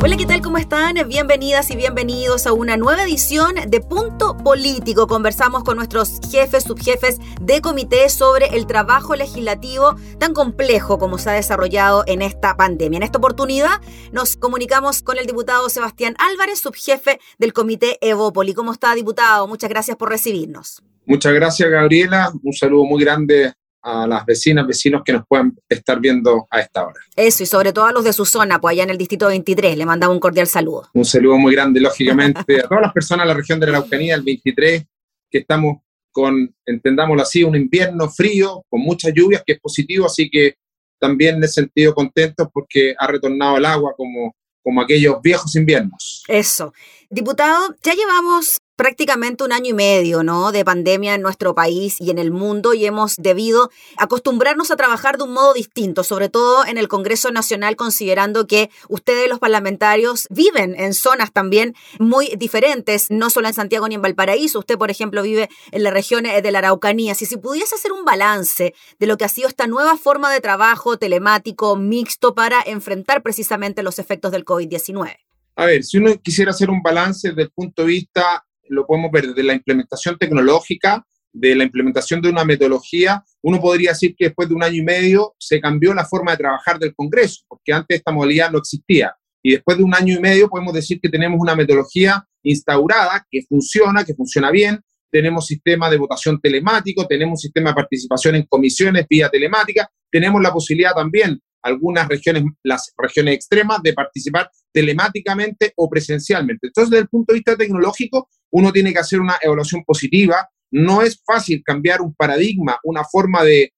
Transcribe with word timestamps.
Hola, 0.00 0.16
¿qué 0.16 0.26
tal? 0.26 0.40
¿Cómo 0.42 0.58
están? 0.58 0.94
Bienvenidas 1.08 1.72
y 1.72 1.76
bienvenidos 1.76 2.46
a 2.46 2.52
una 2.52 2.76
nueva 2.76 3.02
edición 3.02 3.56
de 3.66 3.80
Punto 3.80 4.36
Político. 4.36 5.08
Conversamos 5.08 5.64
con 5.64 5.76
nuestros 5.76 6.20
jefes, 6.30 6.62
subjefes 6.62 7.18
de 7.40 7.60
comité 7.60 8.08
sobre 8.08 8.46
el 8.56 8.68
trabajo 8.68 9.16
legislativo 9.16 9.96
tan 10.20 10.34
complejo 10.34 11.00
como 11.00 11.18
se 11.18 11.30
ha 11.30 11.32
desarrollado 11.32 12.04
en 12.06 12.22
esta 12.22 12.56
pandemia. 12.56 12.98
En 12.98 13.02
esta 13.02 13.18
oportunidad 13.18 13.80
nos 14.12 14.36
comunicamos 14.36 15.02
con 15.02 15.18
el 15.18 15.26
diputado 15.26 15.68
Sebastián 15.68 16.14
Álvarez, 16.18 16.60
subjefe 16.60 17.18
del 17.38 17.52
comité 17.52 17.98
Evópoli. 18.00 18.54
¿Cómo 18.54 18.70
está, 18.70 18.94
diputado? 18.94 19.48
Muchas 19.48 19.68
gracias 19.68 19.96
por 19.96 20.10
recibirnos. 20.10 20.80
Muchas 21.06 21.32
gracias, 21.32 21.68
Gabriela. 21.68 22.30
Un 22.44 22.52
saludo 22.52 22.84
muy 22.84 23.02
grande 23.02 23.52
a 23.88 24.06
las 24.06 24.26
vecinas, 24.26 24.66
vecinos 24.66 25.02
que 25.02 25.14
nos 25.14 25.26
puedan 25.26 25.56
estar 25.66 25.98
viendo 25.98 26.46
a 26.50 26.60
esta 26.60 26.86
hora. 26.86 27.00
Eso, 27.16 27.42
y 27.42 27.46
sobre 27.46 27.72
todo 27.72 27.86
a 27.86 27.92
los 27.92 28.04
de 28.04 28.12
su 28.12 28.26
zona, 28.26 28.60
pues 28.60 28.72
allá 28.72 28.82
en 28.82 28.90
el 28.90 28.98
distrito 28.98 29.28
23, 29.28 29.78
le 29.78 29.86
mandamos 29.86 30.14
un 30.14 30.20
cordial 30.20 30.46
saludo. 30.46 30.88
Un 30.92 31.06
saludo 31.06 31.38
muy 31.38 31.54
grande, 31.54 31.80
lógicamente, 31.80 32.60
a 32.60 32.68
todas 32.68 32.82
las 32.82 32.92
personas 32.92 33.24
de 33.24 33.28
la 33.28 33.34
región 33.34 33.58
de 33.58 33.66
la 33.66 33.78
Araucanía, 33.78 34.14
el 34.14 34.22
23, 34.22 34.84
que 35.30 35.38
estamos 35.38 35.78
con, 36.12 36.54
entendámoslo 36.66 37.22
así, 37.22 37.42
un 37.44 37.56
invierno 37.56 38.10
frío, 38.10 38.62
con 38.68 38.80
muchas 38.80 39.12
lluvias, 39.14 39.42
que 39.46 39.54
es 39.54 39.60
positivo, 39.60 40.04
así 40.04 40.28
que 40.28 40.56
también 41.00 41.36
en 41.36 41.44
ese 41.44 41.54
sentido 41.54 41.94
contentos 41.94 42.48
porque 42.52 42.94
ha 42.98 43.06
retornado 43.06 43.56
el 43.56 43.64
agua 43.64 43.94
como, 43.96 44.34
como 44.62 44.82
aquellos 44.82 45.22
viejos 45.22 45.56
inviernos. 45.56 46.24
Eso. 46.28 46.74
Diputado, 47.08 47.74
ya 47.82 47.94
llevamos 47.94 48.57
prácticamente 48.78 49.42
un 49.42 49.50
año 49.50 49.70
y 49.70 49.74
medio, 49.74 50.22
¿no? 50.22 50.52
De 50.52 50.64
pandemia 50.64 51.16
en 51.16 51.20
nuestro 51.20 51.52
país 51.52 52.00
y 52.00 52.10
en 52.10 52.18
el 52.18 52.30
mundo 52.30 52.74
y 52.74 52.86
hemos 52.86 53.16
debido 53.16 53.70
acostumbrarnos 53.96 54.70
a 54.70 54.76
trabajar 54.76 55.18
de 55.18 55.24
un 55.24 55.32
modo 55.32 55.52
distinto, 55.52 56.04
sobre 56.04 56.28
todo 56.28 56.64
en 56.64 56.78
el 56.78 56.86
Congreso 56.86 57.32
Nacional, 57.32 57.74
considerando 57.74 58.46
que 58.46 58.70
ustedes 58.88 59.28
los 59.28 59.40
parlamentarios 59.40 60.28
viven 60.30 60.78
en 60.78 60.94
zonas 60.94 61.32
también 61.32 61.74
muy 61.98 62.32
diferentes, 62.38 63.10
no 63.10 63.30
solo 63.30 63.48
en 63.48 63.54
Santiago 63.54 63.88
ni 63.88 63.96
en 63.96 64.02
Valparaíso. 64.02 64.60
Usted, 64.60 64.78
por 64.78 64.92
ejemplo, 64.92 65.24
vive 65.24 65.48
en 65.72 65.82
la 65.82 65.90
región 65.90 66.24
eh, 66.24 66.40
de 66.40 66.52
la 66.52 66.60
Araucanía. 66.60 67.16
Si, 67.16 67.26
si 67.26 67.36
pudiese 67.36 67.74
hacer 67.74 67.90
un 67.90 68.04
balance 68.04 68.74
de 69.00 69.06
lo 69.08 69.18
que 69.18 69.24
ha 69.24 69.28
sido 69.28 69.48
esta 69.48 69.66
nueva 69.66 69.96
forma 69.96 70.32
de 70.32 70.40
trabajo 70.40 70.96
telemático 70.98 71.74
mixto 71.74 72.36
para 72.36 72.62
enfrentar 72.64 73.24
precisamente 73.24 73.82
los 73.82 73.98
efectos 73.98 74.30
del 74.30 74.44
COVID-19. 74.44 75.16
A 75.56 75.66
ver, 75.66 75.82
si 75.82 75.98
uno 75.98 76.14
quisiera 76.22 76.52
hacer 76.52 76.70
un 76.70 76.80
balance 76.80 77.30
desde 77.30 77.42
el 77.42 77.50
punto 77.50 77.82
de 77.82 77.88
vista 77.88 78.44
lo 78.68 78.86
podemos 78.86 79.10
ver 79.10 79.28
desde 79.28 79.42
la 79.42 79.54
implementación 79.54 80.16
tecnológica, 80.18 81.04
de 81.32 81.54
la 81.54 81.64
implementación 81.64 82.20
de 82.20 82.30
una 82.30 82.44
metodología, 82.44 83.22
uno 83.42 83.60
podría 83.60 83.90
decir 83.90 84.14
que 84.16 84.26
después 84.26 84.48
de 84.48 84.54
un 84.54 84.62
año 84.62 84.76
y 84.76 84.82
medio 84.82 85.34
se 85.38 85.60
cambió 85.60 85.94
la 85.94 86.04
forma 86.04 86.32
de 86.32 86.38
trabajar 86.38 86.78
del 86.78 86.94
Congreso, 86.94 87.42
porque 87.48 87.72
antes 87.72 87.98
esta 87.98 88.12
modalidad 88.12 88.50
no 88.50 88.58
existía. 88.58 89.14
Y 89.42 89.52
después 89.52 89.78
de 89.78 89.84
un 89.84 89.94
año 89.94 90.16
y 90.16 90.20
medio 90.20 90.48
podemos 90.48 90.74
decir 90.74 91.00
que 91.00 91.08
tenemos 91.08 91.38
una 91.40 91.54
metodología 91.54 92.26
instaurada 92.42 93.26
que 93.30 93.42
funciona, 93.48 94.04
que 94.04 94.14
funciona 94.14 94.50
bien. 94.50 94.80
Tenemos 95.10 95.46
sistema 95.46 95.88
de 95.88 95.96
votación 95.96 96.40
telemático, 96.40 97.06
tenemos 97.06 97.40
sistema 97.40 97.70
de 97.70 97.76
participación 97.76 98.34
en 98.34 98.42
comisiones 98.44 99.06
vía 99.08 99.28
telemática, 99.28 99.88
tenemos 100.10 100.42
la 100.42 100.52
posibilidad 100.52 100.92
también 100.92 101.40
algunas 101.62 102.08
regiones, 102.08 102.44
las 102.62 102.92
regiones 102.96 103.34
extremas, 103.34 103.82
de 103.82 103.92
participar 103.92 104.50
telemáticamente 104.72 105.72
o 105.76 105.88
presencialmente. 105.88 106.68
Entonces, 106.68 106.90
desde 106.90 107.02
el 107.02 107.08
punto 107.08 107.32
de 107.32 107.38
vista 107.38 107.56
tecnológico, 107.56 108.28
uno 108.50 108.72
tiene 108.72 108.92
que 108.92 108.98
hacer 108.98 109.20
una 109.20 109.36
evaluación 109.40 109.84
positiva. 109.84 110.48
No 110.70 111.02
es 111.02 111.22
fácil 111.24 111.62
cambiar 111.64 112.00
un 112.00 112.14
paradigma, 112.14 112.78
una 112.84 113.04
forma 113.04 113.42
de, 113.44 113.72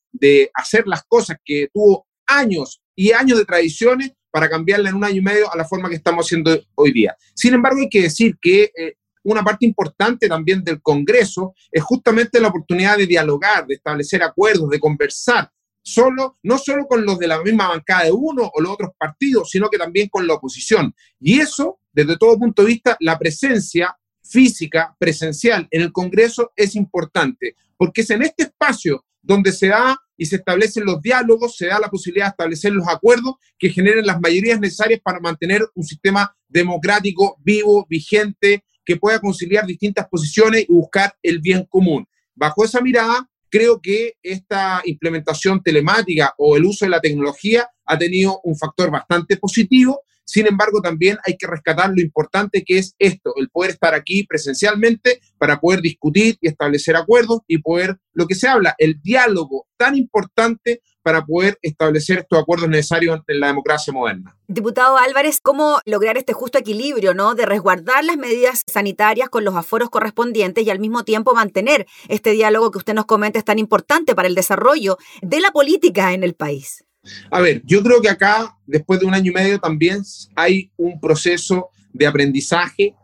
hacer 0.55 0.87
las 0.87 1.05
cosas 1.05 1.37
que 1.45 1.69
tuvo 1.73 2.07
años 2.27 2.83
y 2.97 3.13
años 3.13 3.39
de 3.39 3.45
tradiciones 3.45 4.13
para 4.31 4.49
cambiarla 4.49 4.91
en 4.91 4.97
un 4.97 5.05
año 5.05 5.17
y 5.17 5.23
medio 5.23 5.53
a 5.53 5.57
la 5.57 5.65
forma 5.65 5.89
que 5.89 5.95
estamos 5.95 6.27
haciendo 6.27 6.61
hoy 6.75 6.93
día. 6.93 7.17
Sin 7.35 7.55
embargo, 7.55 7.81
hay 7.81 7.89
que 7.89 8.03
decir 8.03 8.37
que 8.41 8.71
eh, 8.77 8.95
una 9.23 9.43
parte 9.43 9.67
importante 9.67 10.29
también 10.29 10.65
del 10.65 10.81
Congreso 10.83 11.55
es 11.71 11.83
justamente 11.83 12.41
la 12.41 12.49
oportunidad 12.49 12.97
de 12.97 13.07
dialogar, 13.07 13.67
de 13.67 13.75
establecer 13.75 14.23
acuerdos, 14.23 14.71
de 14.71 14.81
conversar, 14.81 15.51
solo, 15.83 16.39
no 16.43 16.59
solo 16.59 16.87
con 16.87 17.05
los 17.05 17.19
de 17.19 17.29
la 17.29 17.43
misma 17.43 17.69
bancada 17.69 18.05
de 18.05 18.13
uno 18.13 18.51
o 18.53 18.61
los 18.61 18.73
otros 18.73 18.91
partidos, 18.99 19.51
sino 19.51 19.69
que 19.69 19.79
también 19.79 20.09
con 20.09 20.27
la 20.27 20.35
oposición. 20.35 20.95
Y 21.19 21.41
eso, 21.41 21.81
desde 21.93 22.17
todo 22.17 22.39
punto 22.39 22.63
de 22.63 22.69
vista, 22.69 22.97
la 23.01 23.19
presencia 23.19 23.97
física, 24.31 24.97
presencial 24.99 25.67
en 25.71 25.83
el 25.83 25.93
Congreso 25.93 26.53
es 26.57 26.77
importante, 26.77 27.57
porque 27.77 28.03
es 28.03 28.11
en 28.11 28.23
este 28.23 28.45
espacio 28.45 29.05
donde 29.21 29.53
se 29.53 29.69
da 29.69 29.99
y 30.17 30.27
se 30.27 30.37
establecen 30.37 30.85
los 30.85 31.03
diálogos, 31.03 31.57
se 31.57 31.67
da 31.67 31.79
la 31.79 31.91
posibilidad 31.91 32.27
de 32.27 32.31
establecer 32.31 32.73
los 32.73 32.87
acuerdos 32.89 33.35
que 33.59 33.71
generen 33.71 34.07
las 34.07 34.21
mayorías 34.21 34.61
necesarias 34.61 35.01
para 35.03 35.21
mantener 35.21 35.67
un 35.75 35.85
sistema 35.85 36.35
democrático 36.49 37.37
vivo, 37.43 37.87
vigente, 37.89 38.65
que 38.85 38.97
pueda 38.97 39.21
conciliar 39.21 39.67
distintas 39.67 40.09
posiciones 40.09 40.65
y 40.69 40.73
buscar 40.73 41.15
el 41.23 41.41
bien 41.41 41.67
común. 41.69 42.07
Bajo 42.35 42.65
esa 42.65 42.81
mirada, 42.81 43.29
creo 43.49 43.81
que 43.81 44.15
esta 44.23 44.81
implementación 44.85 45.63
telemática 45.63 46.35
o 46.39 46.57
el 46.57 46.65
uso 46.65 46.85
de 46.85 46.91
la 46.91 47.01
tecnología 47.01 47.69
ha 47.85 47.99
tenido 47.99 48.41
un 48.45 48.57
factor 48.57 48.91
bastante 48.91 49.37
positivo. 49.37 50.01
Sin 50.31 50.47
embargo, 50.47 50.81
también 50.81 51.19
hay 51.27 51.37
que 51.37 51.49
rescatar 51.49 51.91
lo 51.91 52.01
importante 52.01 52.63
que 52.65 52.79
es 52.79 52.95
esto, 53.01 53.33
el 53.35 53.51
poder 53.51 53.73
estar 53.73 53.95
aquí 53.95 54.23
presencialmente 54.23 55.21
para 55.39 55.59
poder 55.59 55.81
discutir 55.81 56.39
y 56.41 56.47
establecer 56.47 56.95
acuerdos 56.95 57.41
y 57.49 57.59
poder, 57.59 57.99
lo 58.13 58.29
que 58.29 58.37
se 58.37 58.47
habla, 58.47 58.77
el 58.79 59.03
diálogo 59.03 59.67
tan 59.77 59.97
importante 59.97 60.83
para 61.03 61.25
poder 61.27 61.59
establecer 61.63 62.21
estos 62.21 62.39
acuerdos 62.39 62.69
necesarios 62.69 63.19
en 63.27 63.41
la 63.41 63.49
democracia 63.49 63.93
moderna. 63.93 64.37
Diputado 64.47 64.99
Álvarez, 64.99 65.41
¿cómo 65.43 65.81
lograr 65.85 66.17
este 66.17 66.33
justo 66.33 66.59
equilibrio, 66.59 67.13
¿no? 67.13 67.35
De 67.35 67.45
resguardar 67.45 68.05
las 68.05 68.17
medidas 68.17 68.63
sanitarias 68.69 69.31
con 69.31 69.45
los 69.45 69.57
aforos 69.57 69.91
correspondientes 69.91 70.65
y 70.65 70.71
al 70.71 70.79
mismo 70.79 71.03
tiempo 71.03 71.35
mantener 71.35 71.89
este 72.07 72.31
diálogo 72.31 72.71
que 72.71 72.79
usted 72.79 72.95
nos 72.95 73.07
comenta 73.07 73.41
es 73.41 73.45
tan 73.45 73.59
importante 73.59 74.15
para 74.15 74.29
el 74.29 74.37
desarrollo 74.37 74.97
de 75.23 75.41
la 75.41 75.51
política 75.51 76.13
en 76.13 76.23
el 76.23 76.35
país. 76.35 76.85
A 77.31 77.41
ver, 77.41 77.63
yo 77.65 77.83
creo 77.83 78.01
que 78.01 78.09
acá, 78.09 78.57
después 78.67 79.01
de 79.01 79.07
un 79.07 79.15
año 79.15 79.31
y 79.31 79.35
medio, 79.35 79.59
también 79.59 80.03
hay 80.37 80.71
un 80.77 81.01
proceso 81.01 81.71
de 81.93 82.07
aprendizaje 82.07 82.95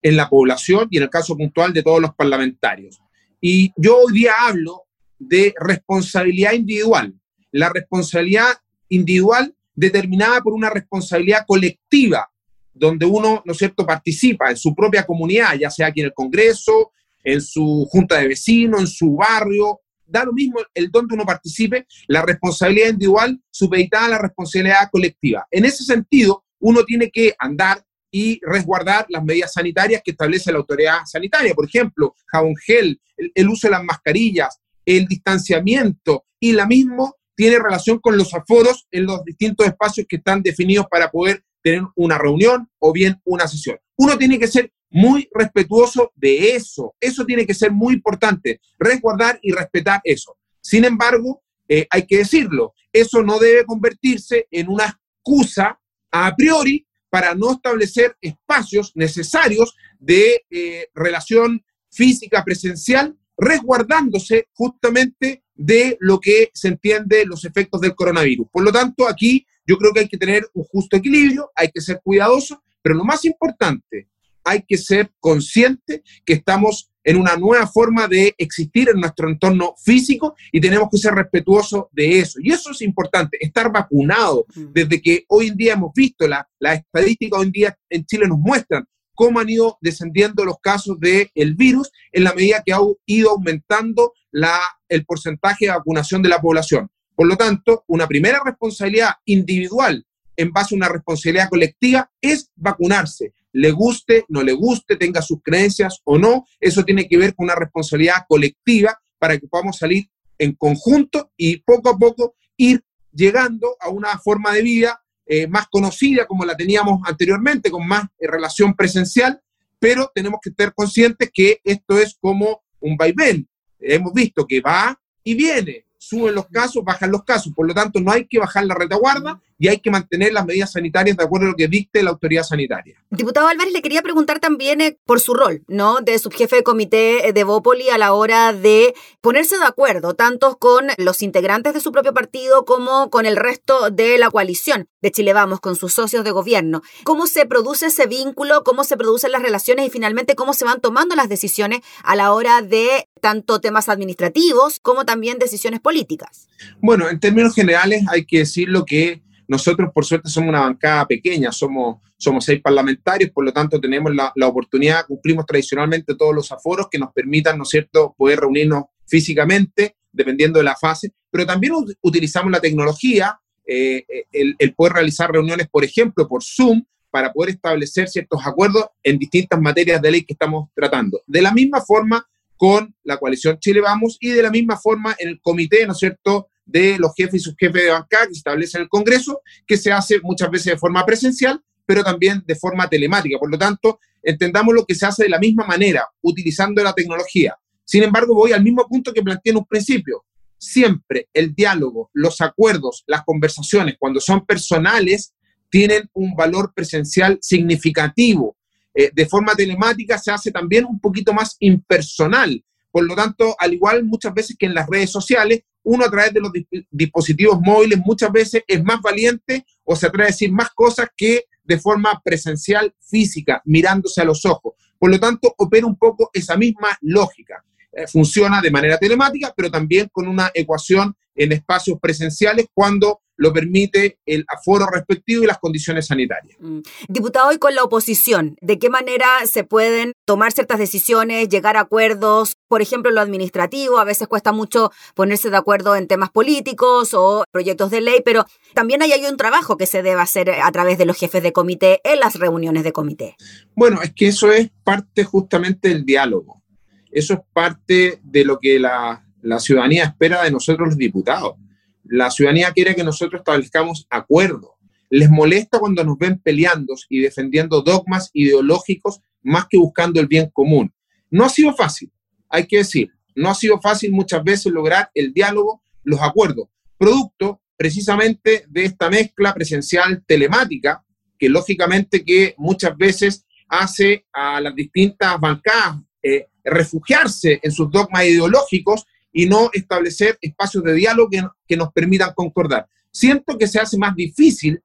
en 0.00 0.16
la 0.16 0.28
población 0.28 0.88
y 0.90 0.96
en 0.96 1.04
el 1.04 1.10
caso 1.10 1.36
puntual 1.36 1.72
de 1.72 1.82
todos 1.82 2.00
los 2.00 2.14
parlamentarios. 2.14 3.00
Y 3.40 3.72
yo 3.76 3.98
hoy 3.98 4.12
día 4.14 4.32
hablo 4.40 4.84
de 5.18 5.54
responsabilidad 5.60 6.52
individual 6.52 7.14
la 7.52 7.68
responsabilidad 7.68 8.48
individual 8.88 9.54
determinada 9.74 10.40
por 10.40 10.54
una 10.54 10.70
responsabilidad 10.70 11.44
colectiva, 11.46 12.28
donde 12.74 13.06
uno, 13.06 13.42
¿no 13.44 13.52
es 13.52 13.58
cierto?, 13.58 13.86
participa 13.86 14.50
en 14.50 14.56
su 14.56 14.74
propia 14.74 15.04
comunidad, 15.04 15.54
ya 15.58 15.70
sea 15.70 15.88
aquí 15.88 16.00
en 16.00 16.06
el 16.06 16.14
Congreso, 16.14 16.90
en 17.22 17.40
su 17.40 17.86
junta 17.90 18.18
de 18.18 18.28
vecinos, 18.28 18.80
en 18.80 18.86
su 18.86 19.14
barrio, 19.14 19.80
da 20.12 20.24
lo 20.24 20.32
mismo 20.32 20.60
el 20.74 20.90
donde 20.90 21.14
uno 21.14 21.24
participe, 21.24 21.86
la 22.08 22.22
responsabilidad 22.22 22.90
individual 22.90 23.40
supeditada 23.50 24.06
a 24.06 24.10
la 24.10 24.18
responsabilidad 24.18 24.88
colectiva. 24.90 25.46
En 25.50 25.64
ese 25.64 25.84
sentido, 25.84 26.44
uno 26.60 26.84
tiene 26.84 27.10
que 27.10 27.34
andar 27.38 27.82
y 28.10 28.38
resguardar 28.42 29.06
las 29.08 29.24
medidas 29.24 29.54
sanitarias 29.54 30.02
que 30.04 30.10
establece 30.10 30.52
la 30.52 30.58
autoridad 30.58 30.98
sanitaria. 31.06 31.54
Por 31.54 31.64
ejemplo, 31.64 32.14
jabón 32.26 32.54
gel, 32.56 33.00
el, 33.16 33.32
el 33.34 33.48
uso 33.48 33.66
de 33.66 33.72
las 33.72 33.84
mascarillas, 33.84 34.60
el 34.84 35.06
distanciamiento 35.06 36.26
y 36.38 36.52
la 36.52 36.66
misma 36.66 37.10
tiene 37.34 37.58
relación 37.58 37.98
con 37.98 38.18
los 38.18 38.34
aforos 38.34 38.86
en 38.90 39.06
los 39.06 39.24
distintos 39.24 39.66
espacios 39.66 40.06
que 40.08 40.16
están 40.16 40.42
definidos 40.42 40.86
para 40.90 41.10
poder 41.10 41.42
tener 41.62 41.82
una 41.96 42.18
reunión 42.18 42.68
o 42.78 42.92
bien 42.92 43.20
una 43.24 43.48
sesión. 43.48 43.78
Uno 43.96 44.18
tiene 44.18 44.38
que 44.38 44.48
ser 44.48 44.72
muy 44.92 45.28
respetuoso 45.34 46.12
de 46.14 46.54
eso. 46.54 46.94
Eso 47.00 47.24
tiene 47.24 47.46
que 47.46 47.54
ser 47.54 47.72
muy 47.72 47.94
importante, 47.94 48.60
resguardar 48.78 49.38
y 49.42 49.52
respetar 49.52 50.00
eso. 50.04 50.36
Sin 50.60 50.84
embargo, 50.84 51.42
eh, 51.68 51.86
hay 51.90 52.06
que 52.06 52.18
decirlo, 52.18 52.74
eso 52.92 53.22
no 53.22 53.38
debe 53.38 53.64
convertirse 53.64 54.46
en 54.50 54.68
una 54.68 54.84
excusa 54.84 55.80
a 56.10 56.34
priori 56.36 56.86
para 57.08 57.34
no 57.34 57.52
establecer 57.52 58.16
espacios 58.20 58.92
necesarios 58.94 59.74
de 59.98 60.44
eh, 60.50 60.88
relación 60.94 61.64
física 61.90 62.44
presencial, 62.44 63.16
resguardándose 63.36 64.48
justamente 64.52 65.42
de 65.54 65.96
lo 66.00 66.20
que 66.20 66.50
se 66.54 66.68
entiende 66.68 67.24
los 67.26 67.44
efectos 67.44 67.80
del 67.80 67.94
coronavirus. 67.94 68.46
Por 68.50 68.64
lo 68.64 68.72
tanto, 68.72 69.08
aquí 69.08 69.46
yo 69.66 69.76
creo 69.76 69.92
que 69.92 70.00
hay 70.00 70.08
que 70.08 70.18
tener 70.18 70.46
un 70.54 70.64
justo 70.64 70.96
equilibrio, 70.96 71.50
hay 71.54 71.68
que 71.68 71.80
ser 71.80 72.00
cuidadoso, 72.02 72.62
pero 72.82 72.96
lo 72.96 73.04
más 73.04 73.24
importante, 73.24 74.08
hay 74.44 74.62
que 74.62 74.76
ser 74.76 75.12
consciente 75.20 76.02
que 76.24 76.34
estamos 76.34 76.92
en 77.04 77.16
una 77.16 77.36
nueva 77.36 77.66
forma 77.66 78.06
de 78.06 78.34
existir 78.38 78.88
en 78.88 79.00
nuestro 79.00 79.28
entorno 79.28 79.74
físico 79.82 80.34
y 80.52 80.60
tenemos 80.60 80.88
que 80.90 80.98
ser 80.98 81.14
respetuosos 81.14 81.84
de 81.92 82.20
eso. 82.20 82.38
Y 82.40 82.52
eso 82.52 82.70
es 82.70 82.80
importante, 82.82 83.38
estar 83.40 83.72
vacunado. 83.72 84.46
Desde 84.54 85.00
que 85.00 85.24
hoy 85.28 85.48
en 85.48 85.56
día 85.56 85.72
hemos 85.74 85.92
visto, 85.94 86.28
la, 86.28 86.48
la 86.58 86.74
estadística 86.74 87.36
hoy 87.38 87.46
en 87.46 87.52
día 87.52 87.78
en 87.90 88.04
Chile 88.04 88.26
nos 88.28 88.38
muestran 88.38 88.86
cómo 89.14 89.40
han 89.40 89.50
ido 89.50 89.78
descendiendo 89.80 90.44
los 90.44 90.56
casos 90.60 90.98
del 90.98 91.30
el 91.34 91.54
virus 91.54 91.90
en 92.12 92.24
la 92.24 92.32
medida 92.32 92.62
que 92.64 92.72
ha 92.72 92.78
ido 93.06 93.30
aumentando 93.30 94.12
la, 94.30 94.58
el 94.88 95.04
porcentaje 95.04 95.66
de 95.66 95.72
vacunación 95.72 96.22
de 96.22 96.28
la 96.28 96.40
población. 96.40 96.90
Por 97.14 97.26
lo 97.26 97.36
tanto, 97.36 97.84
una 97.88 98.06
primera 98.06 98.40
responsabilidad 98.44 99.12
individual 99.26 100.06
en 100.36 100.50
base 100.50 100.74
a 100.74 100.76
una 100.76 100.88
responsabilidad 100.88 101.50
colectiva 101.50 102.10
es 102.20 102.50
vacunarse 102.56 103.34
le 103.52 103.70
guste, 103.70 104.24
no 104.28 104.42
le 104.42 104.52
guste, 104.52 104.96
tenga 104.96 105.22
sus 105.22 105.40
creencias 105.42 106.00
o 106.04 106.18
no, 106.18 106.46
eso 106.60 106.84
tiene 106.84 107.06
que 107.06 107.18
ver 107.18 107.34
con 107.34 107.44
una 107.44 107.54
responsabilidad 107.54 108.24
colectiva 108.28 108.98
para 109.18 109.38
que 109.38 109.46
podamos 109.46 109.78
salir 109.78 110.08
en 110.38 110.54
conjunto 110.54 111.30
y 111.36 111.58
poco 111.58 111.90
a 111.90 111.98
poco 111.98 112.34
ir 112.56 112.82
llegando 113.12 113.76
a 113.78 113.90
una 113.90 114.18
forma 114.18 114.52
de 114.52 114.62
vida 114.62 115.02
eh, 115.26 115.46
más 115.46 115.68
conocida 115.68 116.26
como 116.26 116.44
la 116.44 116.56
teníamos 116.56 117.00
anteriormente, 117.06 117.70
con 117.70 117.86
más 117.86 118.04
eh, 118.18 118.26
relación 118.26 118.74
presencial, 118.74 119.40
pero 119.78 120.10
tenemos 120.14 120.40
que 120.42 120.50
estar 120.50 120.74
conscientes 120.74 121.30
que 121.32 121.60
esto 121.62 121.98
es 121.98 122.16
como 122.20 122.62
un 122.80 122.96
vaivén. 122.96 123.48
Hemos 123.78 124.12
visto 124.12 124.46
que 124.46 124.60
va 124.60 124.98
y 125.22 125.34
viene, 125.34 125.86
suben 125.98 126.34
los 126.34 126.48
casos, 126.48 126.84
bajan 126.84 127.12
los 127.12 127.24
casos, 127.24 127.52
por 127.54 127.66
lo 127.66 127.74
tanto 127.74 128.00
no 128.00 128.10
hay 128.10 128.26
que 128.26 128.38
bajar 128.38 128.66
la 128.66 128.74
retaguarda 128.74 129.40
y 129.62 129.68
hay 129.68 129.78
que 129.78 129.92
mantener 129.92 130.32
las 130.32 130.44
medidas 130.44 130.72
sanitarias 130.72 131.16
de 131.16 131.22
acuerdo 131.22 131.46
a 131.46 131.50
lo 131.50 131.54
que 131.54 131.68
dicte 131.68 132.02
la 132.02 132.10
autoridad 132.10 132.42
sanitaria. 132.42 133.00
Diputado 133.10 133.46
Álvarez, 133.46 133.72
le 133.72 133.80
quería 133.80 134.02
preguntar 134.02 134.40
también 134.40 134.80
eh, 134.80 134.98
por 135.06 135.20
su 135.20 135.34
rol, 135.34 135.62
¿no? 135.68 136.00
De 136.00 136.18
subjefe 136.18 136.56
de 136.56 136.62
comité 136.64 137.28
eh, 137.28 137.32
de 137.32 137.44
Bópoli 137.44 137.88
a 137.88 137.96
la 137.96 138.12
hora 138.12 138.52
de 138.52 138.92
ponerse 139.20 139.56
de 139.58 139.64
acuerdo, 139.64 140.14
tanto 140.14 140.58
con 140.58 140.88
los 140.96 141.22
integrantes 141.22 141.74
de 141.74 141.80
su 141.80 141.92
propio 141.92 142.12
partido 142.12 142.64
como 142.64 143.08
con 143.08 143.24
el 143.24 143.36
resto 143.36 143.90
de 143.90 144.18
la 144.18 144.32
coalición 144.32 144.88
de 145.00 145.12
Chile 145.12 145.32
Vamos, 145.32 145.60
con 145.60 145.76
sus 145.76 145.92
socios 145.92 146.24
de 146.24 146.32
gobierno. 146.32 146.82
¿Cómo 147.04 147.28
se 147.28 147.46
produce 147.46 147.86
ese 147.86 148.08
vínculo? 148.08 148.64
¿Cómo 148.64 148.82
se 148.82 148.96
producen 148.96 149.30
las 149.30 149.42
relaciones 149.42 149.86
y 149.86 149.90
finalmente 149.90 150.34
cómo 150.34 150.54
se 150.54 150.64
van 150.64 150.80
tomando 150.80 151.14
las 151.14 151.28
decisiones 151.28 151.82
a 152.02 152.16
la 152.16 152.32
hora 152.32 152.62
de 152.62 153.08
tanto 153.20 153.60
temas 153.60 153.88
administrativos 153.88 154.80
como 154.80 155.04
también 155.04 155.38
decisiones 155.38 155.78
políticas? 155.78 156.48
Bueno, 156.80 157.08
en 157.08 157.20
términos 157.20 157.54
generales 157.54 158.02
hay 158.10 158.24
que 158.24 158.38
decir 158.38 158.68
lo 158.68 158.84
que 158.84 159.22
nosotros, 159.48 159.90
por 159.94 160.04
suerte, 160.04 160.28
somos 160.28 160.48
una 160.48 160.60
bancada 160.60 161.06
pequeña, 161.06 161.52
somos, 161.52 162.00
somos 162.16 162.44
seis 162.44 162.60
parlamentarios, 162.60 163.30
por 163.30 163.44
lo 163.44 163.52
tanto, 163.52 163.80
tenemos 163.80 164.14
la, 164.14 164.32
la, 164.36 164.48
oportunidad, 164.48 165.06
cumplimos 165.06 165.46
tradicionalmente 165.46 166.14
todos 166.14 166.34
los 166.34 166.50
aforos 166.52 166.88
que 166.90 166.98
nos 166.98 167.12
permitan, 167.12 167.56
¿no 167.56 167.64
es 167.64 167.70
cierto?, 167.70 168.14
poder 168.16 168.40
reunirnos 168.40 168.84
físicamente, 169.06 169.96
dependiendo 170.12 170.58
de 170.58 170.64
la 170.64 170.76
fase, 170.76 171.12
pero 171.30 171.46
también 171.46 171.74
utilizamos 172.02 172.50
la 172.50 172.60
tecnología, 172.60 173.38
eh, 173.66 174.04
el, 174.32 174.54
el 174.58 174.74
poder 174.74 174.94
realizar 174.94 175.30
reuniones, 175.30 175.68
por 175.68 175.84
ejemplo, 175.84 176.28
por 176.28 176.42
Zoom, 176.42 176.84
para 177.10 177.32
poder 177.32 177.50
establecer 177.50 178.08
ciertos 178.08 178.40
acuerdos 178.44 178.86
en 179.02 179.18
distintas 179.18 179.60
materias 179.60 180.00
de 180.00 180.10
ley 180.10 180.24
que 180.24 180.32
estamos 180.32 180.70
tratando. 180.74 181.20
De 181.26 181.42
la 181.42 181.52
misma 181.52 181.82
forma 181.82 182.26
con 182.56 182.94
la 183.02 183.18
coalición 183.18 183.58
Chile 183.58 183.80
Vamos 183.80 184.16
y 184.20 184.30
de 184.30 184.42
la 184.42 184.50
misma 184.50 184.76
forma 184.76 185.14
en 185.18 185.30
el 185.30 185.40
comité, 185.40 185.86
¿no 185.86 185.92
es 185.92 185.98
cierto?, 185.98 186.48
de 186.64 186.98
los 186.98 187.12
jefes 187.16 187.34
y 187.34 187.38
subjefes 187.40 187.82
de 187.82 187.90
bancada 187.90 188.26
que 188.26 188.34
se 188.34 188.38
establece 188.38 188.78
el 188.78 188.88
Congreso, 188.88 189.40
que 189.66 189.76
se 189.76 189.92
hace 189.92 190.20
muchas 190.20 190.50
veces 190.50 190.72
de 190.72 190.78
forma 190.78 191.04
presencial, 191.04 191.60
pero 191.86 192.02
también 192.02 192.42
de 192.46 192.54
forma 192.54 192.88
telemática. 192.88 193.38
Por 193.38 193.50
lo 193.50 193.58
tanto, 193.58 193.98
entendamos 194.22 194.74
lo 194.74 194.84
que 194.84 194.94
se 194.94 195.06
hace 195.06 195.24
de 195.24 195.28
la 195.28 195.38
misma 195.38 195.66
manera, 195.66 196.08
utilizando 196.22 196.82
la 196.82 196.94
tecnología. 196.94 197.56
Sin 197.84 198.02
embargo, 198.02 198.34
voy 198.34 198.52
al 198.52 198.62
mismo 198.62 198.86
punto 198.88 199.12
que 199.12 199.22
planteé 199.22 199.50
en 199.50 199.58
un 199.58 199.66
principio. 199.66 200.24
Siempre 200.56 201.28
el 201.34 201.54
diálogo, 201.54 202.10
los 202.12 202.40
acuerdos, 202.40 203.02
las 203.06 203.24
conversaciones, 203.24 203.96
cuando 203.98 204.20
son 204.20 204.46
personales, 204.46 205.34
tienen 205.68 206.08
un 206.12 206.34
valor 206.36 206.72
presencial 206.74 207.38
significativo. 207.40 208.56
Eh, 208.94 209.10
de 209.12 209.26
forma 209.26 209.54
telemática 209.54 210.18
se 210.18 210.30
hace 210.30 210.52
también 210.52 210.84
un 210.84 211.00
poquito 211.00 211.32
más 211.32 211.56
impersonal. 211.58 212.62
Por 212.90 213.04
lo 213.04 213.16
tanto, 213.16 213.56
al 213.58 213.72
igual 213.72 214.04
muchas 214.04 214.34
veces 214.34 214.56
que 214.58 214.66
en 214.66 214.74
las 214.74 214.86
redes 214.86 215.10
sociales, 215.10 215.62
uno 215.84 216.04
a 216.04 216.10
través 216.10 216.32
de 216.32 216.40
los 216.40 216.52
dispositivos 216.90 217.60
móviles 217.60 217.98
muchas 218.04 218.30
veces 218.30 218.62
es 218.66 218.82
más 218.84 219.00
valiente 219.00 219.64
o 219.84 219.96
se 219.96 220.06
atreve 220.06 220.24
a 220.24 220.32
decir 220.32 220.52
más 220.52 220.70
cosas 220.70 221.08
que 221.16 221.44
de 221.64 221.78
forma 221.78 222.20
presencial, 222.24 222.94
física, 223.00 223.62
mirándose 223.64 224.20
a 224.20 224.24
los 224.24 224.44
ojos. 224.44 224.74
Por 224.98 225.10
lo 225.10 225.18
tanto, 225.18 225.54
opera 225.58 225.86
un 225.86 225.96
poco 225.96 226.30
esa 226.32 226.56
misma 226.56 226.96
lógica. 227.00 227.64
Eh, 227.92 228.06
funciona 228.06 228.60
de 228.60 228.70
manera 228.70 228.98
telemática, 228.98 229.52
pero 229.56 229.70
también 229.70 230.08
con 230.10 230.26
una 230.26 230.50
ecuación 230.54 231.14
en 231.34 231.52
espacios 231.52 231.98
presenciales 232.00 232.66
cuando 232.72 233.21
lo 233.42 233.52
permite 233.52 234.18
el 234.24 234.44
aforo 234.48 234.86
respectivo 234.86 235.42
y 235.42 235.46
las 235.46 235.58
condiciones 235.58 236.06
sanitarias. 236.06 236.56
Mm. 236.60 236.78
Diputado, 237.08 237.52
y 237.52 237.58
con 237.58 237.74
la 237.74 237.82
oposición, 237.82 238.56
¿de 238.60 238.78
qué 238.78 238.88
manera 238.88 239.26
se 239.46 239.64
pueden 239.64 240.12
tomar 240.24 240.52
ciertas 240.52 240.78
decisiones, 240.78 241.48
llegar 241.48 241.76
a 241.76 241.80
acuerdos? 241.80 242.54
Por 242.68 242.82
ejemplo, 242.82 243.10
lo 243.10 243.20
administrativo, 243.20 243.98
a 243.98 244.04
veces 244.04 244.28
cuesta 244.28 244.52
mucho 244.52 244.92
ponerse 245.16 245.50
de 245.50 245.56
acuerdo 245.56 245.96
en 245.96 246.06
temas 246.06 246.30
políticos 246.30 247.14
o 247.14 247.42
proyectos 247.50 247.90
de 247.90 248.00
ley, 248.00 248.22
pero 248.24 248.46
también 248.74 249.02
hay, 249.02 249.10
hay 249.10 249.26
un 249.26 249.36
trabajo 249.36 249.76
que 249.76 249.86
se 249.86 250.04
debe 250.04 250.20
hacer 250.20 250.48
a 250.50 250.70
través 250.70 250.98
de 250.98 251.04
los 251.04 251.18
jefes 251.18 251.42
de 251.42 251.52
comité 251.52 252.00
en 252.04 252.20
las 252.20 252.36
reuniones 252.36 252.84
de 252.84 252.92
comité. 252.92 253.34
Bueno, 253.74 254.02
es 254.02 254.12
que 254.12 254.28
eso 254.28 254.52
es 254.52 254.70
parte 254.84 255.24
justamente 255.24 255.88
del 255.88 256.04
diálogo. 256.04 256.62
Eso 257.10 257.34
es 257.34 257.40
parte 257.52 258.20
de 258.22 258.44
lo 258.44 258.60
que 258.60 258.78
la, 258.78 259.26
la 259.42 259.58
ciudadanía 259.58 260.04
espera 260.04 260.44
de 260.44 260.52
nosotros 260.52 260.90
los 260.90 260.96
diputados. 260.96 261.56
La 262.04 262.30
ciudadanía 262.30 262.72
quiere 262.72 262.94
que 262.94 263.04
nosotros 263.04 263.40
establezcamos 263.40 264.06
acuerdos. 264.10 264.70
Les 265.10 265.30
molesta 265.30 265.78
cuando 265.78 266.04
nos 266.04 266.18
ven 266.18 266.40
peleando 266.40 266.94
y 267.08 267.20
defendiendo 267.20 267.82
dogmas 267.82 268.30
ideológicos 268.32 269.20
más 269.42 269.66
que 269.68 269.78
buscando 269.78 270.20
el 270.20 270.26
bien 270.26 270.50
común. 270.52 270.92
No 271.30 271.44
ha 271.44 271.48
sido 271.48 271.74
fácil, 271.74 272.10
hay 272.48 272.66
que 272.66 272.78
decir, 272.78 273.10
no 273.34 273.50
ha 273.50 273.54
sido 273.54 273.80
fácil 273.80 274.12
muchas 274.12 274.42
veces 274.44 274.72
lograr 274.72 275.10
el 275.14 275.32
diálogo, 275.32 275.82
los 276.04 276.20
acuerdos, 276.20 276.68
producto 276.98 277.60
precisamente 277.76 278.64
de 278.68 278.84
esta 278.84 279.10
mezcla 279.10 279.52
presencial 279.54 280.22
telemática, 280.26 281.04
que 281.38 281.48
lógicamente 281.48 282.24
que 282.24 282.54
muchas 282.58 282.96
veces 282.96 283.44
hace 283.68 284.26
a 284.32 284.60
las 284.60 284.74
distintas 284.74 285.40
bancadas 285.40 285.96
eh, 286.22 286.46
refugiarse 286.62 287.58
en 287.62 287.72
sus 287.72 287.90
dogmas 287.90 288.24
ideológicos 288.24 289.04
y 289.32 289.46
no 289.46 289.70
establecer 289.72 290.38
espacios 290.40 290.84
de 290.84 290.94
diálogo 290.94 291.30
que, 291.66 291.76
nos 291.76 291.92
permitan 291.92 292.32
concordar. 292.34 292.86
Siento 293.10 293.56
que 293.56 293.66
se 293.66 293.80
hace 293.80 293.96
más 293.96 294.14
difícil, 294.14 294.80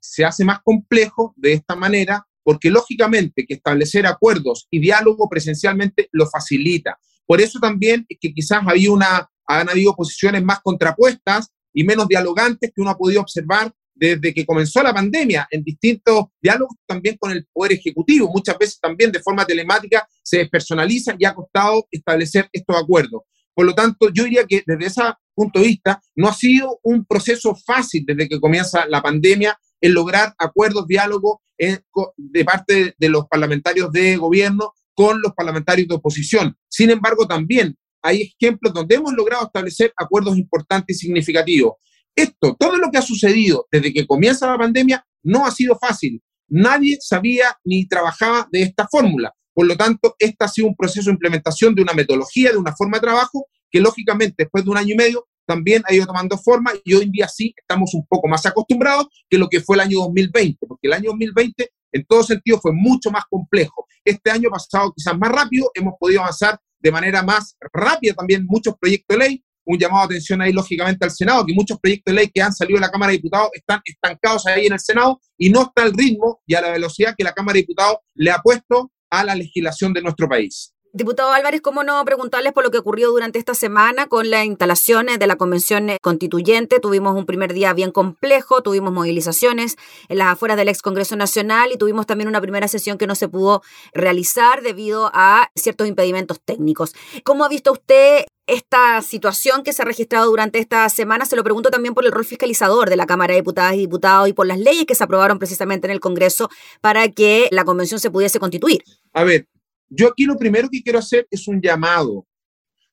se 0.00 0.24
hace 0.24 0.44
más 0.44 0.60
complejo 0.62 1.34
de 1.36 1.52
esta 1.52 1.74
manera, 1.74 2.26
porque 2.42 2.70
lógicamente 2.70 3.44
que 3.46 3.54
establecer 3.54 4.06
acuerdos 4.06 4.66
y 4.70 4.78
diálogo 4.78 5.28
presencialmente 5.28 6.08
lo 6.12 6.26
facilita. 6.28 6.98
Por 7.26 7.40
eso 7.40 7.58
también 7.58 8.06
es 8.08 8.18
que 8.20 8.32
quizás 8.32 8.62
había 8.66 8.92
una, 8.92 9.30
han 9.46 9.68
habido 9.68 9.94
posiciones 9.94 10.42
más 10.42 10.60
contrapuestas 10.60 11.50
y 11.72 11.84
menos 11.84 12.08
dialogantes 12.08 12.72
que 12.74 12.80
uno 12.80 12.90
ha 12.90 12.98
podido 12.98 13.20
observar 13.20 13.72
desde 13.94 14.32
que 14.32 14.46
comenzó 14.46 14.82
la 14.82 14.94
pandemia, 14.94 15.46
en 15.50 15.62
distintos 15.62 16.26
diálogos 16.40 16.74
también 16.86 17.18
con 17.18 17.32
el 17.32 17.46
Poder 17.52 17.72
Ejecutivo. 17.72 18.30
Muchas 18.32 18.56
veces 18.56 18.80
también 18.80 19.12
de 19.12 19.20
forma 19.20 19.44
telemática 19.44 20.08
se 20.22 20.38
despersonaliza 20.38 21.14
y 21.18 21.26
ha 21.26 21.34
costado 21.34 21.86
establecer 21.90 22.48
estos 22.50 22.76
acuerdos. 22.82 23.22
Por 23.60 23.66
lo 23.66 23.74
tanto, 23.74 24.08
yo 24.08 24.24
diría 24.24 24.46
que 24.46 24.62
desde 24.66 24.86
ese 24.86 25.02
punto 25.34 25.60
de 25.60 25.66
vista 25.66 26.00
no 26.16 26.28
ha 26.28 26.32
sido 26.32 26.80
un 26.82 27.04
proceso 27.04 27.54
fácil 27.54 28.04
desde 28.06 28.26
que 28.26 28.40
comienza 28.40 28.86
la 28.86 29.02
pandemia 29.02 29.60
en 29.82 29.92
lograr 29.92 30.34
acuerdos, 30.38 30.86
diálogos 30.86 31.40
de 31.58 32.44
parte 32.46 32.94
de 32.96 33.08
los 33.10 33.26
parlamentarios 33.28 33.92
de 33.92 34.16
gobierno 34.16 34.72
con 34.94 35.20
los 35.20 35.34
parlamentarios 35.34 35.88
de 35.88 35.94
oposición. 35.94 36.56
Sin 36.70 36.88
embargo, 36.88 37.28
también 37.28 37.76
hay 38.00 38.32
ejemplos 38.34 38.72
donde 38.72 38.94
hemos 38.94 39.12
logrado 39.12 39.44
establecer 39.44 39.92
acuerdos 39.94 40.38
importantes 40.38 40.96
y 40.96 41.00
significativos. 41.00 41.74
Esto, 42.16 42.56
todo 42.58 42.78
lo 42.78 42.90
que 42.90 42.96
ha 42.96 43.02
sucedido 43.02 43.66
desde 43.70 43.92
que 43.92 44.06
comienza 44.06 44.46
la 44.46 44.56
pandemia, 44.56 45.06
no 45.22 45.44
ha 45.44 45.50
sido 45.50 45.78
fácil. 45.78 46.22
Nadie 46.48 46.96
sabía 46.98 47.58
ni 47.64 47.86
trabajaba 47.86 48.48
de 48.50 48.62
esta 48.62 48.88
fórmula. 48.90 49.34
Por 49.54 49.66
lo 49.66 49.76
tanto, 49.76 50.14
este 50.18 50.44
ha 50.44 50.48
sido 50.48 50.68
un 50.68 50.76
proceso 50.76 51.10
de 51.10 51.14
implementación 51.14 51.74
de 51.74 51.82
una 51.82 51.92
metodología, 51.92 52.52
de 52.52 52.58
una 52.58 52.74
forma 52.74 52.98
de 52.98 53.02
trabajo, 53.02 53.46
que 53.70 53.80
lógicamente 53.80 54.36
después 54.38 54.64
de 54.64 54.70
un 54.70 54.76
año 54.76 54.94
y 54.94 54.96
medio 54.96 55.26
también 55.46 55.82
ha 55.86 55.94
ido 55.94 56.06
tomando 56.06 56.38
forma 56.38 56.72
y 56.84 56.94
hoy 56.94 57.04
en 57.04 57.12
día 57.12 57.28
sí 57.28 57.52
estamos 57.56 57.92
un 57.94 58.06
poco 58.06 58.28
más 58.28 58.46
acostumbrados 58.46 59.08
que 59.28 59.36
lo 59.38 59.48
que 59.48 59.60
fue 59.60 59.76
el 59.76 59.80
año 59.80 59.98
2020, 59.98 60.66
porque 60.66 60.86
el 60.86 60.92
año 60.92 61.10
2020 61.10 61.70
en 61.92 62.04
todo 62.04 62.22
sentido 62.22 62.60
fue 62.60 62.72
mucho 62.72 63.10
más 63.10 63.24
complejo. 63.28 63.86
Este 64.04 64.30
año 64.30 64.48
pasado 64.48 64.92
quizás 64.96 65.18
más 65.18 65.32
rápido, 65.32 65.70
hemos 65.74 65.94
podido 65.98 66.20
avanzar 66.20 66.58
de 66.78 66.92
manera 66.92 67.22
más 67.22 67.56
rápida 67.72 68.14
también 68.14 68.46
muchos 68.46 68.74
proyectos 68.80 69.18
de 69.18 69.24
ley, 69.24 69.44
un 69.64 69.78
llamado 69.78 70.08
de 70.08 70.14
atención 70.14 70.40
ahí 70.40 70.52
lógicamente 70.52 71.04
al 71.04 71.10
Senado, 71.10 71.44
que 71.44 71.52
muchos 71.52 71.78
proyectos 71.80 72.14
de 72.14 72.20
ley 72.20 72.30
que 72.32 72.42
han 72.42 72.52
salido 72.52 72.78
de 72.78 72.86
la 72.86 72.90
Cámara 72.90 73.10
de 73.10 73.18
Diputados 73.18 73.50
están 73.52 73.80
estancados 73.84 74.46
ahí 74.46 74.66
en 74.66 74.72
el 74.72 74.80
Senado 74.80 75.20
y 75.36 75.50
no 75.50 75.62
está 75.62 75.82
al 75.82 75.92
ritmo 75.92 76.40
y 76.46 76.54
a 76.54 76.60
la 76.60 76.70
velocidad 76.70 77.14
que 77.16 77.24
la 77.24 77.32
Cámara 77.32 77.54
de 77.54 77.60
Diputados 77.60 77.98
le 78.14 78.30
ha 78.30 78.38
puesto 78.38 78.92
a 79.10 79.24
la 79.24 79.34
legislación 79.34 79.92
de 79.92 80.02
nuestro 80.02 80.28
país. 80.28 80.72
Diputado 80.92 81.30
Álvarez, 81.30 81.60
¿cómo 81.60 81.84
no 81.84 82.04
preguntarles 82.04 82.52
por 82.52 82.64
lo 82.64 82.72
que 82.72 82.78
ocurrió 82.78 83.10
durante 83.12 83.38
esta 83.38 83.54
semana 83.54 84.08
con 84.08 84.28
las 84.28 84.44
instalaciones 84.44 85.20
de 85.20 85.28
la 85.28 85.36
Convención 85.36 85.88
Constituyente? 86.02 86.80
Tuvimos 86.80 87.14
un 87.14 87.26
primer 87.26 87.52
día 87.52 87.72
bien 87.74 87.92
complejo, 87.92 88.60
tuvimos 88.60 88.92
movilizaciones 88.92 89.76
en 90.08 90.18
las 90.18 90.32
afueras 90.32 90.56
del 90.56 90.68
ex 90.68 90.82
Congreso 90.82 91.14
Nacional 91.14 91.70
y 91.70 91.78
tuvimos 91.78 92.06
también 92.06 92.26
una 92.26 92.40
primera 92.40 92.66
sesión 92.66 92.98
que 92.98 93.06
no 93.06 93.14
se 93.14 93.28
pudo 93.28 93.62
realizar 93.94 94.62
debido 94.62 95.12
a 95.14 95.52
ciertos 95.54 95.86
impedimentos 95.86 96.40
técnicos. 96.40 96.92
¿Cómo 97.22 97.44
ha 97.44 97.48
visto 97.48 97.70
usted 97.70 98.24
esta 98.48 99.00
situación 99.02 99.62
que 99.62 99.72
se 99.72 99.82
ha 99.82 99.84
registrado 99.84 100.26
durante 100.26 100.58
esta 100.58 100.88
semana? 100.88 101.24
Se 101.24 101.36
lo 101.36 101.44
pregunto 101.44 101.70
también 101.70 101.94
por 101.94 102.04
el 102.04 102.10
rol 102.10 102.24
fiscalizador 102.24 102.90
de 102.90 102.96
la 102.96 103.06
Cámara 103.06 103.34
de 103.34 103.42
Diputadas 103.42 103.74
y 103.74 103.78
Diputados 103.78 104.28
y 104.28 104.32
por 104.32 104.48
las 104.48 104.58
leyes 104.58 104.86
que 104.86 104.96
se 104.96 105.04
aprobaron 105.04 105.38
precisamente 105.38 105.86
en 105.86 105.92
el 105.92 106.00
Congreso 106.00 106.50
para 106.80 107.08
que 107.10 107.48
la 107.52 107.64
convención 107.64 108.00
se 108.00 108.10
pudiese 108.10 108.40
constituir. 108.40 108.82
A 109.12 109.22
ver, 109.22 109.46
yo 109.90 110.08
aquí 110.08 110.24
lo 110.24 110.36
primero 110.36 110.68
que 110.70 110.82
quiero 110.82 110.98
hacer 110.98 111.26
es 111.30 111.46
un 111.48 111.60
llamado, 111.60 112.26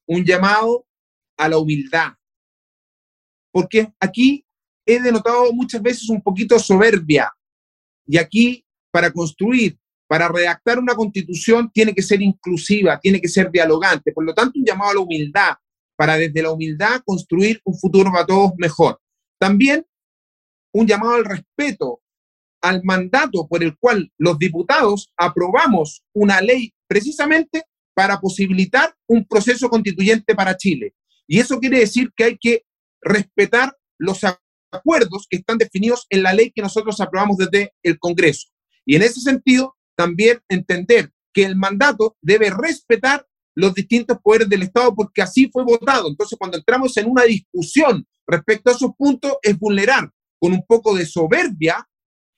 un 0.08 0.26
llamado 0.26 0.86
a 1.38 1.48
la 1.48 1.58
humildad, 1.58 2.14
porque 3.52 3.94
aquí 4.00 4.46
he 4.86 5.00
denotado 5.00 5.54
muchas 5.54 5.82
veces 5.82 6.10
un 6.10 6.22
poquito 6.22 6.58
soberbia, 6.58 7.32
y 8.06 8.18
aquí 8.18 8.66
para 8.92 9.12
construir, 9.12 9.78
para 10.08 10.28
redactar 10.28 10.80
una 10.80 10.96
constitución 10.96 11.70
tiene 11.72 11.94
que 11.94 12.02
ser 12.02 12.22
inclusiva, 12.22 13.00
tiene 13.00 13.22
que 13.22 13.28
ser 13.28 13.52
dialogante, 13.52 14.12
por 14.12 14.26
lo 14.26 14.34
tanto 14.34 14.58
un 14.58 14.66
llamado 14.66 14.92
a 14.92 14.94
la 14.96 15.00
humildad, 15.02 15.56
para 15.96 16.18
desde 16.18 16.42
la 16.42 16.52
humildad 16.52 17.02
construir 17.06 17.60
un 17.66 17.78
futuro 17.78 18.12
para 18.12 18.26
todos 18.26 18.52
mejor. 18.58 19.00
También 19.40 19.86
un 20.74 20.88
llamado 20.88 21.16
al 21.16 21.26
respeto 21.26 22.02
al 22.62 22.82
mandato 22.84 23.48
por 23.48 23.64
el 23.64 23.78
cual 23.78 24.12
los 24.18 24.38
diputados 24.38 25.12
aprobamos 25.18 26.04
una 26.14 26.42
ley 26.42 26.74
precisamente 26.88 27.64
para 27.94 28.20
posibilitar 28.20 28.96
un 29.08 29.26
proceso 29.26 29.70
constituyente 29.70 30.36
para 30.36 30.56
Chile. 30.56 30.94
Y 31.28 31.40
eso 31.40 31.60
quiere 31.60 31.80
decir 31.80 32.12
que 32.16 32.24
hay 32.24 32.38
que 32.38 32.64
respetar 33.02 33.76
los 33.98 34.22
acuerdos 34.72 35.28
que 35.30 35.38
están 35.38 35.58
definidos 35.58 36.06
en 36.10 36.24
la 36.24 36.34
ley 36.34 36.52
que 36.52 36.62
nosotros 36.62 37.00
aprobamos 37.02 37.38
desde 37.38 37.74
el 37.84 37.98
Congreso. 38.00 38.50
Y 38.86 38.96
en 38.96 39.02
ese 39.02 39.20
sentido, 39.20 39.76
también 39.98 40.40
entender 40.48 41.12
que 41.34 41.44
el 41.44 41.56
mandato 41.56 42.16
debe 42.22 42.50
respetar 42.50 43.28
los 43.56 43.74
distintos 43.74 44.20
poderes 44.22 44.48
del 44.50 44.62
Estado 44.62 44.94
porque 44.94 45.22
así 45.22 45.50
fue 45.52 45.64
votado. 45.64 46.08
Entonces, 46.08 46.38
cuando 46.38 46.58
entramos 46.58 46.96
en 46.98 47.10
una 47.10 47.24
discusión 47.24 48.08
respecto 48.28 48.70
a 48.70 48.74
esos 48.74 48.92
puntos, 48.96 49.34
es 49.42 49.58
vulnerar 49.58 50.12
con 50.40 50.54
un 50.54 50.64
poco 50.66 50.96
de 50.96 51.06
soberbia 51.06 51.88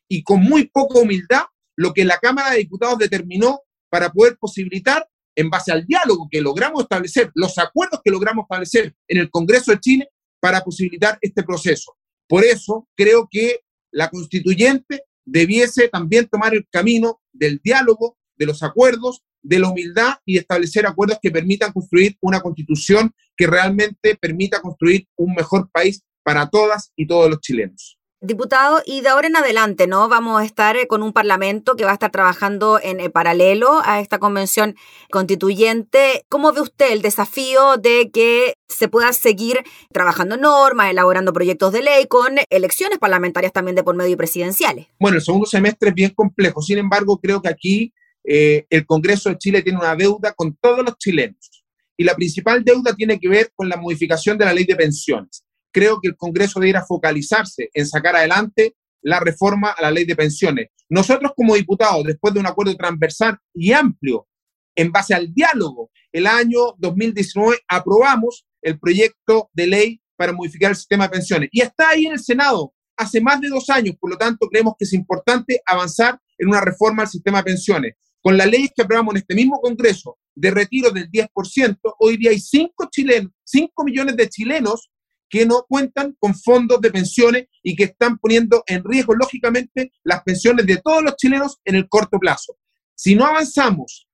y 0.09 0.23
con 0.23 0.41
muy 0.41 0.67
poca 0.67 0.99
humildad 0.99 1.43
lo 1.75 1.93
que 1.93 2.05
la 2.05 2.17
Cámara 2.19 2.51
de 2.51 2.59
Diputados 2.59 2.97
determinó 2.97 3.59
para 3.89 4.11
poder 4.11 4.37
posibilitar, 4.37 5.07
en 5.35 5.49
base 5.49 5.71
al 5.71 5.85
diálogo 5.85 6.27
que 6.29 6.41
logramos 6.41 6.83
establecer, 6.83 7.31
los 7.33 7.57
acuerdos 7.57 8.01
que 8.03 8.11
logramos 8.11 8.43
establecer 8.43 8.95
en 9.07 9.17
el 9.19 9.29
Congreso 9.29 9.71
de 9.71 9.79
Chile, 9.79 10.09
para 10.39 10.61
posibilitar 10.61 11.17
este 11.21 11.43
proceso. 11.43 11.97
Por 12.27 12.43
eso 12.43 12.87
creo 12.95 13.27
que 13.29 13.61
la 13.91 14.09
constituyente 14.09 15.03
debiese 15.25 15.89
también 15.89 16.27
tomar 16.27 16.53
el 16.53 16.67
camino 16.69 17.21
del 17.33 17.59
diálogo, 17.63 18.17
de 18.37 18.45
los 18.45 18.63
acuerdos, 18.63 19.23
de 19.41 19.59
la 19.59 19.69
humildad 19.69 20.17
y 20.25 20.37
establecer 20.37 20.85
acuerdos 20.85 21.19
que 21.21 21.31
permitan 21.31 21.71
construir 21.71 22.17
una 22.21 22.41
constitución 22.41 23.13
que 23.35 23.47
realmente 23.47 24.15
permita 24.15 24.61
construir 24.61 25.07
un 25.15 25.33
mejor 25.33 25.69
país 25.71 26.03
para 26.23 26.49
todas 26.49 26.91
y 26.95 27.07
todos 27.07 27.29
los 27.29 27.39
chilenos. 27.39 27.98
Diputado, 28.21 28.81
y 28.85 28.99
de 28.99 29.07
ahora 29.07 29.27
en 29.27 29.37
adelante, 29.37 29.87
¿no? 29.87 30.09
Vamos 30.09 30.41
a 30.41 30.43
estar 30.43 30.75
eh, 30.75 30.87
con 30.87 31.03
un 31.03 31.13
parlamento 31.13 31.77
que 31.77 31.85
va 31.85 31.91
a 31.91 31.93
estar 31.93 32.11
trabajando 32.11 32.77
en 32.83 32.99
eh, 32.99 33.09
paralelo 33.09 33.79
a 33.85 34.01
esta 34.01 34.19
convención 34.19 34.75
constituyente. 35.09 36.25
¿Cómo 36.27 36.51
ve 36.51 36.59
usted 36.59 36.91
el 36.91 37.01
desafío 37.01 37.77
de 37.77 38.11
que 38.11 38.55
se 38.67 38.89
pueda 38.89 39.13
seguir 39.13 39.59
trabajando 39.93 40.35
normas, 40.35 40.91
elaborando 40.91 41.31
proyectos 41.31 41.71
de 41.71 41.81
ley 41.81 42.07
con 42.07 42.35
elecciones 42.49 42.99
parlamentarias 42.99 43.53
también 43.53 43.77
de 43.77 43.83
por 43.83 43.95
medio 43.95 44.17
presidenciales? 44.17 44.87
Bueno, 44.99 45.15
el 45.15 45.23
segundo 45.23 45.45
semestre 45.45 45.87
es 45.87 45.95
bien 45.95 46.11
complejo. 46.13 46.61
Sin 46.61 46.77
embargo, 46.77 47.21
creo 47.21 47.41
que 47.41 47.47
aquí 47.47 47.93
eh, 48.25 48.65
el 48.69 48.85
Congreso 48.85 49.29
de 49.29 49.37
Chile 49.37 49.61
tiene 49.61 49.79
una 49.79 49.95
deuda 49.95 50.33
con 50.33 50.57
todos 50.57 50.83
los 50.83 50.97
chilenos. 50.97 51.63
Y 51.95 52.03
la 52.03 52.15
principal 52.15 52.65
deuda 52.65 52.93
tiene 52.93 53.17
que 53.17 53.29
ver 53.29 53.53
con 53.55 53.69
la 53.69 53.77
modificación 53.77 54.37
de 54.37 54.43
la 54.43 54.53
ley 54.53 54.65
de 54.65 54.75
pensiones 54.75 55.45
creo 55.71 55.99
que 56.01 56.09
el 56.09 56.15
Congreso 56.15 56.59
debería 56.59 56.83
focalizarse 56.85 57.69
en 57.73 57.85
sacar 57.85 58.15
adelante 58.15 58.75
la 59.01 59.19
reforma 59.19 59.71
a 59.71 59.81
la 59.81 59.91
ley 59.91 60.05
de 60.05 60.15
pensiones. 60.15 60.69
Nosotros 60.89 61.31
como 61.35 61.55
diputados, 61.55 62.03
después 62.03 62.33
de 62.33 62.39
un 62.39 62.47
acuerdo 62.47 62.75
transversal 62.75 63.37
y 63.53 63.71
amplio, 63.71 64.27
en 64.75 64.91
base 64.91 65.13
al 65.13 65.33
diálogo, 65.33 65.91
el 66.11 66.25
año 66.25 66.75
2019 66.77 67.59
aprobamos 67.67 68.45
el 68.61 68.79
proyecto 68.79 69.49
de 69.53 69.67
ley 69.67 70.01
para 70.15 70.33
modificar 70.33 70.71
el 70.71 70.77
sistema 70.77 71.05
de 71.05 71.11
pensiones. 71.11 71.49
Y 71.51 71.61
está 71.61 71.89
ahí 71.89 72.05
en 72.05 72.13
el 72.13 72.19
Senado 72.19 72.73
hace 72.97 73.21
más 73.21 73.39
de 73.39 73.47
dos 73.47 73.69
años, 73.69 73.95
por 73.99 74.09
lo 74.09 74.17
tanto 74.17 74.47
creemos 74.49 74.73
que 74.77 74.83
es 74.83 74.93
importante 74.93 75.61
avanzar 75.65 76.19
en 76.37 76.49
una 76.49 76.61
reforma 76.61 77.03
al 77.03 77.07
sistema 77.07 77.39
de 77.39 77.45
pensiones. 77.45 77.93
Con 78.21 78.37
la 78.37 78.45
ley 78.45 78.69
que 78.75 78.81
aprobamos 78.81 79.13
en 79.13 79.21
este 79.21 79.35
mismo 79.35 79.59
Congreso 79.61 80.17
de 80.35 80.51
retiro 80.51 80.91
del 80.91 81.09
10%, 81.09 81.77
hoy 81.99 82.17
día 82.17 82.31
hay 82.31 82.39
5 82.39 82.89
chilenos, 82.91 83.31
5 83.45 83.83
millones 83.85 84.17
de 84.17 84.27
chilenos 84.27 84.89
que 85.29 85.45
no 85.45 85.65
cuentan 85.67 86.15
con 86.19 86.35
fondos 86.35 86.81
de 86.81 86.91
pensiones 86.91 87.47
y 87.63 87.75
que 87.75 87.83
están 87.85 88.17
poniendo 88.17 88.63
en 88.67 88.83
riesgo, 88.83 89.13
lógicamente, 89.13 89.91
las 90.03 90.23
pensiones 90.23 90.65
de 90.65 90.77
todos 90.77 91.03
los 91.03 91.15
chilenos 91.15 91.59
en 91.65 91.75
el 91.75 91.87
corto 91.87 92.17
plazo. 92.19 92.57
Si 92.95 93.15
no 93.15 93.25
avanzamos 93.25 94.07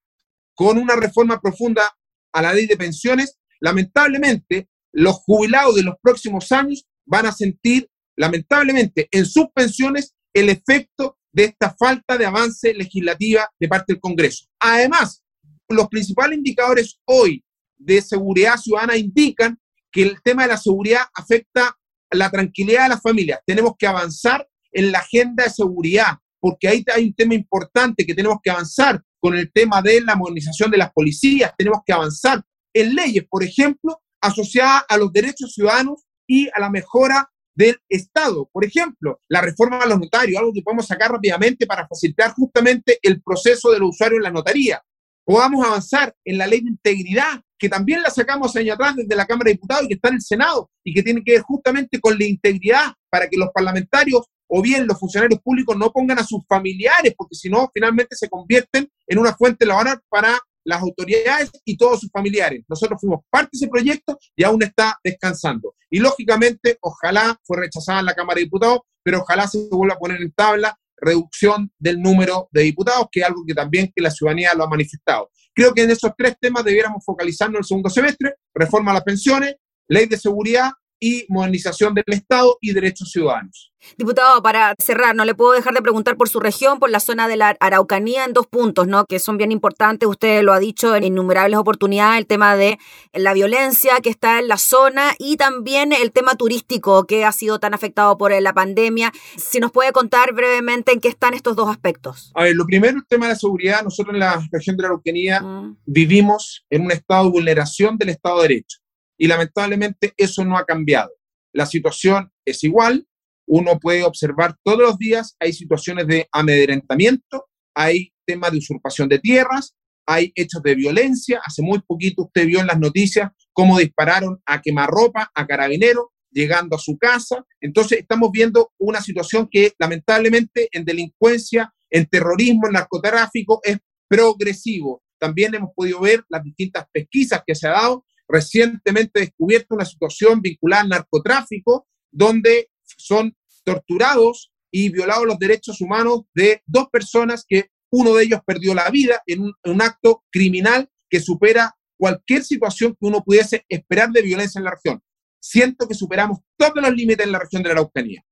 con 0.54 0.78
una 0.78 0.96
reforma 0.96 1.40
profunda 1.40 1.96
a 2.34 2.42
la 2.42 2.54
ley 2.54 2.66
de 2.68 2.78
pensiones, 2.78 3.38
lamentablemente 3.60 4.70
los 4.92 5.16
jubilados 5.16 5.76
de 5.76 5.84
los 5.84 5.96
próximos 6.02 6.52
años 6.52 6.86
van 7.06 7.26
a 7.26 7.32
sentir, 7.32 7.90
lamentablemente, 8.16 9.08
en 9.12 9.26
sus 9.26 9.48
pensiones 9.54 10.16
el 10.34 10.50
efecto 10.50 11.18
de 11.32 11.46
esta 11.46 11.76
falta 11.78 12.18
de 12.18 12.26
avance 12.26 12.74
legislativa 12.74 13.50
de 13.60 13.68
parte 13.68 13.94
del 13.94 14.00
Congreso. 14.00 14.46
Además, 14.60 15.22
los 15.68 15.88
principales 15.88 16.38
indicadores 16.38 17.00
hoy 17.06 17.44
de 17.78 18.02
seguridad 18.02 18.58
ciudadana 18.58 18.96
indican 18.96 19.60
que 19.96 20.04
el 20.04 20.22
tema 20.22 20.44
de 20.44 20.50
la 20.50 20.58
seguridad 20.58 21.04
afecta 21.14 21.74
la 22.12 22.30
tranquilidad 22.30 22.84
de 22.84 22.90
las 22.90 23.02
familias. 23.02 23.40
Tenemos 23.46 23.76
que 23.80 23.88
avanzar 23.88 24.46
en 24.74 24.92
la 24.92 25.00
agenda 25.00 25.46
de 25.46 25.50
seguridad, 25.50 26.18
porque 26.42 26.68
ahí 26.68 26.84
hay 26.94 27.06
un 27.06 27.14
tema 27.14 27.34
importante 27.34 28.06
que 28.06 28.14
tenemos 28.14 28.40
que 28.44 28.52
avanzar 28.52 29.02
con 29.22 29.38
el 29.38 29.50
tema 29.54 29.82
de 29.82 30.02
la 30.02 30.18
modernización 30.18 30.70
de 30.70 30.78
las 30.78 30.92
policías, 30.92 31.54
tenemos 31.58 31.80
que 31.86 31.94
avanzar 31.94 32.44
en 32.74 32.94
leyes, 32.94 33.24
por 33.30 33.42
ejemplo, 33.42 34.02
asociadas 34.22 34.84
a 34.90 34.98
los 34.98 35.14
derechos 35.14 35.54
ciudadanos 35.54 36.04
y 36.28 36.50
a 36.50 36.60
la 36.60 36.70
mejora 36.70 37.32
del 37.56 37.78
Estado. 37.88 38.50
Por 38.52 38.66
ejemplo, 38.66 39.22
la 39.30 39.40
reforma 39.40 39.80
a 39.80 39.88
los 39.88 39.98
notarios, 39.98 40.38
algo 40.38 40.52
que 40.52 40.62
podemos 40.62 40.88
sacar 40.88 41.10
rápidamente 41.10 41.66
para 41.66 41.88
facilitar 41.88 42.34
justamente 42.34 43.00
el 43.02 43.22
proceso 43.24 43.72
del 43.72 43.84
usuario 43.84 44.18
en 44.18 44.24
la 44.24 44.32
notaría. 44.32 44.84
Podamos 45.26 45.66
avanzar 45.66 46.16
en 46.24 46.38
la 46.38 46.46
ley 46.46 46.62
de 46.62 46.70
integridad, 46.70 47.42
que 47.58 47.68
también 47.68 48.04
la 48.04 48.12
sacamos 48.12 48.56
años 48.56 48.76
atrás 48.76 48.96
desde 48.96 49.16
la 49.16 49.26
Cámara 49.26 49.50
de 49.50 49.54
Diputados 49.54 49.86
y 49.86 49.88
que 49.88 49.94
está 49.96 50.10
en 50.10 50.16
el 50.16 50.22
Senado 50.22 50.70
y 50.84 50.94
que 50.94 51.02
tiene 51.02 51.24
que 51.24 51.34
ver 51.34 51.42
justamente 51.42 52.00
con 52.00 52.18
la 52.18 52.26
integridad 52.26 52.94
para 53.10 53.28
que 53.28 53.38
los 53.38 53.50
parlamentarios 53.54 54.28
o 54.48 54.62
bien 54.62 54.86
los 54.86 55.00
funcionarios 55.00 55.42
públicos 55.42 55.76
no 55.76 55.92
pongan 55.92 56.20
a 56.20 56.24
sus 56.24 56.46
familiares, 56.48 57.14
porque 57.18 57.36
si 57.36 57.50
no, 57.50 57.70
finalmente 57.74 58.16
se 58.16 58.30
convierten 58.30 58.88
en 59.08 59.18
una 59.18 59.34
fuente 59.34 59.66
laboral 59.66 60.00
para 60.10 60.40
las 60.64 60.82
autoridades 60.82 61.52
y 61.64 61.78
todos 61.78 62.02
sus 62.02 62.12
familiares. 62.12 62.64
Nosotros 62.68 63.00
fuimos 63.00 63.22
parte 63.30 63.50
de 63.54 63.58
ese 63.58 63.68
proyecto 63.68 64.18
y 64.36 64.44
aún 64.44 64.62
está 64.62 65.00
descansando. 65.04 65.76
Y 65.90 66.00
lógicamente, 66.00 66.78
ojalá 66.82 67.40
fue 67.44 67.58
rechazada 67.58 68.00
en 68.00 68.06
la 68.06 68.16
Cámara 68.16 68.36
de 68.36 68.46
Diputados, 68.46 68.82
pero 69.04 69.22
ojalá 69.22 69.48
se 69.48 69.68
vuelva 69.72 69.96
a 69.96 70.00
poner 70.00 70.22
en 70.22 70.32
tabla 70.32 70.78
reducción 70.98 71.72
del 71.78 72.02
número 72.02 72.50
de 72.52 72.62
diputados, 72.62 73.08
que 73.12 73.22
es 73.22 73.26
algo 73.26 73.44
que 73.46 73.54
también 73.54 73.92
que 73.96 74.02
la 74.02 74.12
ciudadanía 74.12 74.54
lo 74.54 74.64
ha 74.64 74.70
manifestado. 74.70 75.30
Creo 75.54 75.74
que 75.74 75.84
en 75.84 75.92
esos 75.92 76.12
tres 76.18 76.36
temas 76.40 76.64
debiéramos 76.64 77.04
focalizarnos 77.06 77.60
el 77.60 77.66
segundo 77.66 77.90
semestre, 77.90 78.36
reforma 78.54 78.92
a 78.92 78.96
las 78.96 79.04
pensiones, 79.04 79.56
ley 79.88 80.06
de 80.06 80.18
seguridad 80.18 80.72
y 81.00 81.26
modernización 81.30 81.94
del 81.94 82.06
Estado 82.08 82.58
y 82.62 82.72
derechos 82.74 83.12
ciudadanos. 83.12 83.72
Diputado, 83.98 84.42
para 84.42 84.74
cerrar, 84.80 85.16
no 85.16 85.26
le 85.26 85.36
puedo 85.36 85.52
dejar 85.52 85.74
de 85.74 85.82
preguntar 85.82 86.18
por 86.18 86.28
su 86.28 86.40
región, 86.40 86.80
por 86.80 86.90
la 86.90 87.00
zona 87.00 87.28
de 87.28 87.38
la 87.38 87.56
Araucanía, 87.60 88.26
en 88.26 88.34
dos 88.34 88.48
puntos, 88.48 88.88
¿no? 88.88 89.06
Que 89.06 89.20
son 89.20 89.38
bien 89.38 89.52
importantes. 89.52 90.10
Usted 90.10 90.42
lo 90.42 90.54
ha 90.54 90.60
dicho 90.60 90.96
en 90.96 91.04
innumerables 91.04 91.60
oportunidades, 91.60 92.20
el 92.20 92.26
tema 92.26 92.56
de 92.56 92.80
la 93.14 93.34
violencia 93.34 94.00
que 94.02 94.10
está 94.10 94.40
en 94.40 94.48
la 94.48 94.58
zona 94.58 95.14
y 95.20 95.38
también 95.38 95.94
el 95.94 96.12
tema 96.12 96.36
turístico 96.36 97.06
que 97.06 97.26
ha 97.26 97.32
sido 97.32 97.60
tan 97.60 97.74
afectado 97.74 98.18
por 98.18 98.32
la 98.42 98.54
pandemia. 98.54 99.14
Si 99.38 99.60
nos 99.60 99.72
puede 99.72 99.92
contar 99.92 100.34
brevemente 100.34 100.92
en 100.92 101.00
qué 101.00 101.08
están 101.08 101.34
estos 101.34 101.56
dos 101.56 101.70
aspectos. 101.70 102.32
A 102.34 102.44
ver, 102.44 102.56
lo 102.56 102.66
primero, 102.66 102.98
el 102.98 103.06
tema 103.06 103.28
de 103.28 103.34
la 103.34 103.40
seguridad. 103.40 103.84
Nosotros 103.84 104.14
en 104.14 104.20
la 104.20 104.44
región 104.52 104.76
de 104.76 104.82
la 104.82 104.88
Araucanía 104.88 105.42
mm. 105.42 105.78
vivimos 105.86 106.66
en 106.70 106.82
un 106.82 106.92
estado 106.92 107.26
de 107.26 107.30
vulneración 107.30 107.98
del 107.98 108.10
Estado 108.10 108.42
de 108.42 108.48
Derecho 108.48 108.85
y 109.18 109.28
lamentablemente 109.28 110.14
eso 110.18 110.44
no 110.46 110.58
ha 110.58 110.66
cambiado. 110.66 111.12
La 111.54 111.66
situación 111.66 112.32
es 112.46 112.64
igual, 112.64 113.08
uno 113.48 113.80
puede 113.80 114.04
observar 114.04 114.58
todos 114.64 114.80
los 114.80 114.98
días, 114.98 115.36
hay 115.40 115.54
situaciones 115.54 116.08
de 116.08 116.28
amedrentamiento, 116.32 117.46
hay 117.76 118.14
temas 118.26 118.52
de 118.52 118.58
usurpación 118.58 119.08
de 119.08 119.20
tierras, 119.20 119.76
hay 120.08 120.32
hechos 120.36 120.62
de 120.64 120.76
violencia. 120.76 121.42
Hace 121.46 121.62
muy 121.62 121.80
poquito 121.80 122.24
usted 122.24 122.46
vio 122.46 122.60
en 122.60 122.68
las 122.68 122.80
noticias 122.80 123.32
cómo 123.54 123.80
dispararon 123.80 124.42
a 124.46 124.62
quemarropa, 124.62 125.32
a 125.34 125.48
carabineros, 125.48 126.06
llegando 126.32 126.76
a 126.76 126.80
su 126.80 126.98
casa. 126.98 127.46
Entonces 127.62 128.00
estamos 128.00 128.30
viendo 128.32 128.72
una 128.78 129.02
situación 129.02 129.48
que 129.50 129.74
lamentablemente 129.80 130.70
en 130.72 130.86
delincuencia, 130.86 131.74
en 131.90 132.06
terrorismo, 132.08 132.68
en 132.68 132.74
narcotráfico 132.74 133.62
es 133.64 133.78
progresivo. 134.08 135.02
También 135.20 135.56
hemos 135.56 135.72
podido 135.74 136.02
ver 136.02 136.24
las 136.30 136.44
distintas 136.44 136.86
pesquisas 136.92 137.42
que 137.46 137.56
se 137.56 137.68
ha 137.68 137.72
dado. 137.72 138.05
Recientemente 138.28 139.20
descubierto 139.20 139.76
una 139.76 139.86
situación 139.86 140.42
vinculada 140.42 140.84
al 140.84 140.90
narcotráfico, 140.90 141.88
donde 142.12 142.70
son 142.98 143.36
torturados 143.64 144.52
y 144.72 144.90
violados 144.90 145.26
los 145.26 145.40
derechos 145.40 145.82
humanos 145.82 146.24
de 146.34 146.62
dos 146.66 146.90
personas 146.90 147.46
que 147.48 147.70
uno 147.92 148.14
de 148.16 148.24
ellos 148.24 148.42
perdió 148.46 148.74
la 148.74 148.90
vida 148.90 149.22
en 149.26 149.44
un, 149.64 149.82
acto 149.82 150.24
criminal 150.32 150.90
que 151.10 151.20
supera 151.20 151.76
cualquier 151.98 152.44
situación 152.44 152.92
que 152.92 153.08
uno 153.08 153.24
pudiese 153.24 153.66
esperar 153.70 154.10
de 154.12 154.22
violencia 154.22 154.60
en 154.60 154.66
la 154.66 154.72
región. 154.72 155.02
Siento 155.40 155.88
que 155.88 155.94
superamos 155.94 156.40
todos 156.58 156.76
los 156.76 156.94
límites 156.94 157.26
en 157.26 157.32
la 157.32 157.40
región 157.40 157.64
de 157.64 157.70
la 157.70 157.74
Araucanía. 157.76 158.24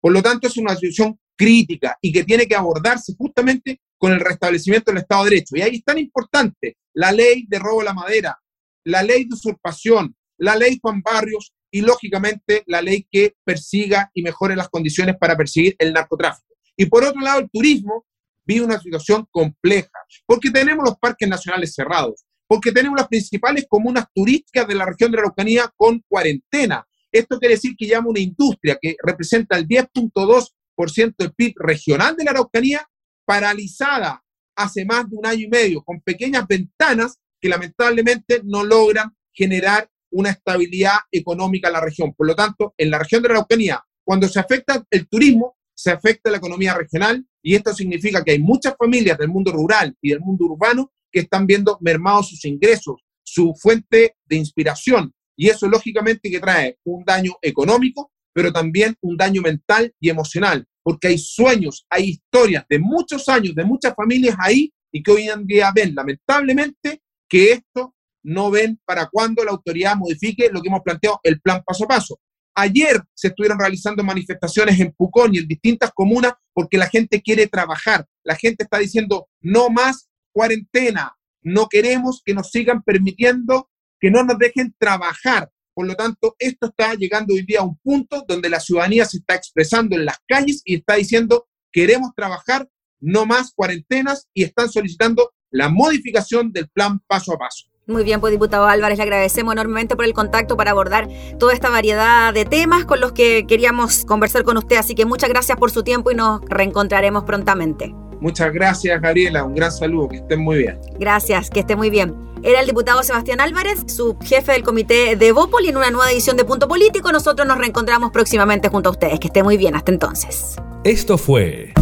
Por 0.00 0.12
lo 0.12 0.22
tanto, 0.22 0.48
es 0.48 0.56
una 0.56 0.74
situación 0.74 1.18
crítica 1.36 1.96
y 2.00 2.12
que 2.12 2.24
tiene 2.24 2.46
que 2.46 2.56
abordarse 2.56 3.14
justamente 3.16 3.80
con 3.98 4.12
el 4.12 4.20
restablecimiento 4.20 4.90
del 4.90 5.00
Estado 5.00 5.24
de 5.24 5.30
Derecho. 5.30 5.56
Y 5.56 5.62
ahí 5.62 5.76
es 5.76 5.84
tan 5.84 5.98
importante 5.98 6.76
la 6.92 7.12
ley 7.12 7.46
de 7.48 7.58
robo 7.58 7.80
a 7.80 7.84
la 7.84 7.94
madera, 7.94 8.38
la 8.86 9.02
ley 9.02 9.24
de 9.24 9.34
usurpación, 9.34 10.16
la 10.38 10.54
ley 10.56 10.78
Juan 10.80 11.02
Barrios 11.02 11.52
y, 11.70 11.80
lógicamente, 11.80 12.62
la 12.66 12.80
ley 12.80 13.06
que 13.10 13.34
persiga 13.44 14.10
y 14.14 14.22
mejore 14.22 14.54
las 14.54 14.68
condiciones 14.68 15.16
para 15.18 15.36
perseguir 15.36 15.74
el 15.78 15.92
narcotráfico. 15.92 16.54
Y 16.76 16.86
por 16.86 17.04
otro 17.04 17.20
lado, 17.20 17.40
el 17.40 17.50
turismo, 17.50 18.06
vive 18.44 18.64
una 18.64 18.78
situación 18.78 19.26
compleja, 19.32 19.90
porque 20.24 20.50
tenemos 20.52 20.84
los 20.84 20.96
parques 20.98 21.28
nacionales 21.28 21.74
cerrados, 21.74 22.24
porque 22.46 22.70
tenemos 22.70 22.96
las 22.96 23.08
principales 23.08 23.66
comunas 23.68 24.06
turísticas 24.14 24.68
de 24.68 24.76
la 24.76 24.86
región 24.86 25.10
de 25.10 25.16
la 25.16 25.22
Araucanía 25.22 25.72
con 25.74 26.00
cuarentena. 26.08 26.86
Esto 27.10 27.40
quiere 27.40 27.56
decir 27.56 27.74
que 27.76 27.88
llama 27.88 28.10
una 28.10 28.20
industria 28.20 28.78
que 28.80 28.94
representa 29.02 29.56
el 29.56 29.66
10.2% 29.66 31.14
del 31.18 31.34
PIB 31.34 31.54
regional 31.56 32.14
de 32.14 32.22
la 32.22 32.30
Araucanía, 32.30 32.88
paralizada 33.24 34.22
hace 34.54 34.84
más 34.84 35.10
de 35.10 35.16
un 35.16 35.26
año 35.26 35.40
y 35.40 35.48
medio, 35.48 35.82
con 35.82 36.00
pequeñas 36.02 36.46
ventanas 36.46 37.18
que 37.46 37.50
lamentablemente 37.50 38.40
no 38.42 38.64
logran 38.64 39.14
generar 39.32 39.88
una 40.10 40.30
estabilidad 40.30 40.96
económica 41.12 41.68
en 41.68 41.74
la 41.74 41.80
región. 41.80 42.12
Por 42.12 42.26
lo 42.26 42.34
tanto, 42.34 42.74
en 42.76 42.90
la 42.90 42.98
región 42.98 43.22
de 43.22 43.28
la 43.28 43.34
Araucanía, 43.34 43.84
cuando 44.04 44.26
se 44.26 44.40
afecta 44.40 44.84
el 44.90 45.06
turismo, 45.06 45.56
se 45.72 45.92
afecta 45.92 46.28
la 46.28 46.38
economía 46.38 46.74
regional 46.74 47.24
y 47.40 47.54
esto 47.54 47.72
significa 47.72 48.24
que 48.24 48.32
hay 48.32 48.40
muchas 48.40 48.74
familias 48.76 49.16
del 49.16 49.28
mundo 49.28 49.52
rural 49.52 49.94
y 50.00 50.10
del 50.10 50.20
mundo 50.20 50.46
urbano 50.46 50.90
que 51.12 51.20
están 51.20 51.46
viendo 51.46 51.78
mermados 51.80 52.30
sus 52.30 52.44
ingresos, 52.44 52.96
su 53.22 53.54
fuente 53.54 54.16
de 54.24 54.36
inspiración. 54.36 55.14
Y 55.38 55.48
eso 55.48 55.68
lógicamente 55.68 56.28
que 56.28 56.40
trae 56.40 56.78
un 56.84 57.04
daño 57.04 57.34
económico, 57.42 58.10
pero 58.32 58.52
también 58.52 58.96
un 59.02 59.16
daño 59.16 59.40
mental 59.40 59.94
y 60.00 60.08
emocional, 60.08 60.66
porque 60.82 61.08
hay 61.08 61.18
sueños, 61.18 61.86
hay 61.90 62.08
historias 62.08 62.64
de 62.68 62.80
muchos 62.80 63.28
años, 63.28 63.54
de 63.54 63.64
muchas 63.64 63.94
familias 63.94 64.36
ahí 64.40 64.72
y 64.90 65.00
que 65.00 65.12
hoy 65.12 65.28
en 65.28 65.46
día 65.46 65.70
ven 65.72 65.94
lamentablemente 65.94 67.02
que 67.28 67.52
esto 67.52 67.94
no 68.22 68.50
ven 68.50 68.80
para 68.84 69.08
cuando 69.08 69.44
la 69.44 69.52
autoridad 69.52 69.96
modifique 69.96 70.50
lo 70.52 70.60
que 70.60 70.68
hemos 70.68 70.82
planteado, 70.82 71.20
el 71.22 71.40
plan 71.40 71.62
paso 71.64 71.84
a 71.84 71.88
paso. 71.88 72.20
Ayer 72.54 73.02
se 73.14 73.28
estuvieron 73.28 73.58
realizando 73.58 74.02
manifestaciones 74.02 74.80
en 74.80 74.92
Pucón 74.92 75.34
y 75.34 75.38
en 75.38 75.46
distintas 75.46 75.92
comunas 75.92 76.32
porque 76.54 76.78
la 76.78 76.88
gente 76.88 77.20
quiere 77.20 77.46
trabajar. 77.46 78.06
La 78.24 78.34
gente 78.34 78.64
está 78.64 78.78
diciendo, 78.78 79.28
no 79.40 79.68
más 79.68 80.08
cuarentena, 80.32 81.14
no 81.42 81.68
queremos 81.68 82.22
que 82.24 82.34
nos 82.34 82.50
sigan 82.50 82.82
permitiendo 82.82 83.70
que 84.00 84.10
no 84.10 84.24
nos 84.24 84.38
dejen 84.38 84.74
trabajar. 84.78 85.50
Por 85.74 85.86
lo 85.86 85.94
tanto, 85.94 86.34
esto 86.38 86.68
está 86.68 86.94
llegando 86.94 87.34
hoy 87.34 87.42
día 87.42 87.60
a 87.60 87.64
un 87.64 87.76
punto 87.78 88.24
donde 88.26 88.48
la 88.48 88.60
ciudadanía 88.60 89.04
se 89.04 89.18
está 89.18 89.34
expresando 89.34 89.94
en 89.94 90.06
las 90.06 90.16
calles 90.26 90.62
y 90.64 90.76
está 90.76 90.94
diciendo, 90.94 91.46
queremos 91.70 92.10
trabajar, 92.16 92.66
no 92.98 93.26
más 93.26 93.52
cuarentenas 93.54 94.28
y 94.32 94.44
están 94.44 94.70
solicitando 94.70 95.34
la 95.50 95.68
modificación 95.68 96.52
del 96.52 96.68
plan 96.68 97.00
paso 97.06 97.32
a 97.32 97.38
paso. 97.38 97.66
Muy 97.88 98.02
bien, 98.02 98.20
pues 98.20 98.32
diputado 98.32 98.66
Álvarez, 98.66 98.98
le 98.98 99.04
agradecemos 99.04 99.52
enormemente 99.52 99.94
por 99.94 100.04
el 100.04 100.12
contacto 100.12 100.56
para 100.56 100.72
abordar 100.72 101.08
toda 101.38 101.52
esta 101.52 101.70
variedad 101.70 102.34
de 102.34 102.44
temas 102.44 102.84
con 102.84 103.00
los 103.00 103.12
que 103.12 103.46
queríamos 103.46 104.04
conversar 104.04 104.42
con 104.42 104.56
usted. 104.56 104.76
Así 104.76 104.96
que 104.96 105.06
muchas 105.06 105.28
gracias 105.28 105.56
por 105.56 105.70
su 105.70 105.84
tiempo 105.84 106.10
y 106.10 106.16
nos 106.16 106.40
reencontraremos 106.48 107.22
prontamente. 107.22 107.94
Muchas 108.20 108.52
gracias, 108.52 109.00
Gabriela. 109.00 109.44
Un 109.44 109.54
gran 109.54 109.70
saludo. 109.70 110.08
Que 110.08 110.16
estén 110.16 110.40
muy 110.40 110.58
bien. 110.58 110.80
Gracias, 110.98 111.48
que 111.48 111.60
esté 111.60 111.76
muy 111.76 111.90
bien. 111.90 112.16
Era 112.42 112.58
el 112.60 112.66
diputado 112.66 113.04
Sebastián 113.04 113.40
Álvarez, 113.40 113.84
su 113.86 114.16
jefe 114.20 114.52
del 114.52 114.64
comité 114.64 115.14
de 115.14 115.30
Bópoli 115.30 115.68
en 115.68 115.76
una 115.76 115.90
nueva 115.90 116.10
edición 116.10 116.36
de 116.36 116.44
Punto 116.44 116.66
Político. 116.66 117.12
Nosotros 117.12 117.46
nos 117.46 117.58
reencontramos 117.58 118.10
próximamente 118.10 118.68
junto 118.68 118.88
a 118.88 118.92
ustedes. 118.92 119.20
Que 119.20 119.28
esté 119.28 119.44
muy 119.44 119.56
bien. 119.56 119.76
Hasta 119.76 119.92
entonces. 119.92 120.56
Esto 120.82 121.18
fue 121.18 121.72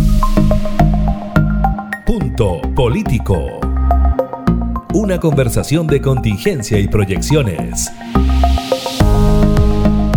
Político 2.36 3.60
una 4.92 5.20
conversación 5.20 5.86
de 5.86 6.00
contingencia 6.00 6.80
y 6.80 6.88
proyecciones. 6.88 7.92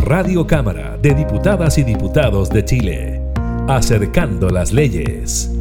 Radio 0.01 0.47
Cámara 0.47 0.97
de 0.99 1.13
Diputadas 1.13 1.77
y 1.77 1.83
Diputados 1.83 2.49
de 2.49 2.65
Chile, 2.65 3.21
acercando 3.67 4.49
las 4.49 4.73
leyes. 4.73 5.51